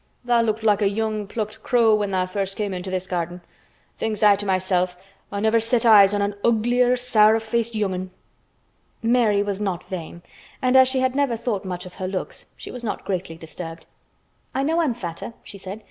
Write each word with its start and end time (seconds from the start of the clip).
Tha' 0.25 0.41
looked 0.41 0.63
like 0.63 0.81
a 0.81 0.89
young 0.89 1.27
plucked 1.27 1.61
crow 1.61 1.93
when 1.93 2.09
tha' 2.09 2.25
first 2.25 2.57
came 2.57 2.73
into 2.73 2.89
this 2.89 3.05
garden. 3.05 3.39
Thinks 3.99 4.23
I 4.23 4.35
to 4.37 4.47
myself 4.47 4.97
I 5.31 5.39
never 5.39 5.59
set 5.59 5.85
eyes 5.85 6.11
on 6.11 6.23
an 6.23 6.33
uglier, 6.43 6.95
sourer 6.95 7.39
faced 7.39 7.75
young 7.75 7.93
'un." 7.93 8.09
Mary 9.03 9.43
was 9.43 9.61
not 9.61 9.83
vain 9.83 10.23
and 10.59 10.75
as 10.75 10.87
she 10.87 11.01
had 11.01 11.13
never 11.15 11.37
thought 11.37 11.65
much 11.65 11.85
of 11.85 11.93
her 12.01 12.07
looks 12.07 12.47
she 12.57 12.71
was 12.71 12.83
not 12.83 13.05
greatly 13.05 13.37
disturbed. 13.37 13.85
"I 14.55 14.63
know 14.63 14.81
I'm 14.81 14.95
fatter," 14.95 15.35
she 15.43 15.59
said. 15.59 15.79